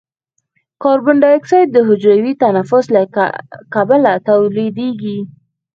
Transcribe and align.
کاربن 0.83 1.15
ډای 1.21 1.33
اکساید 1.39 1.69
د 1.73 1.77
حجروي 1.87 2.33
تنفس 2.43 2.85
له 2.95 3.01
کبله 3.73 4.13
تولیدیږي. 4.27 5.19